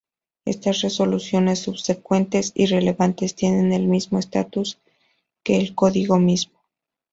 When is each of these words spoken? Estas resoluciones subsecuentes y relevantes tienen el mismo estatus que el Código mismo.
Estas 0.45 0.81
resoluciones 0.81 1.59
subsecuentes 1.59 2.53
y 2.55 2.65
relevantes 2.65 3.35
tienen 3.35 3.71
el 3.71 3.85
mismo 3.87 4.17
estatus 4.17 4.79
que 5.43 5.59
el 5.59 5.75
Código 5.75 6.17
mismo. 6.17 6.59